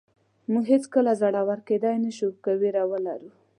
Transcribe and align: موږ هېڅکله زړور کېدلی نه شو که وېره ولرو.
موږ 0.51 0.65
هېڅکله 0.73 1.11
زړور 1.21 1.59
کېدلی 1.67 1.97
نه 2.05 2.11
شو 2.17 2.29
که 2.43 2.51
وېره 2.61 2.83
ولرو. 2.91 3.29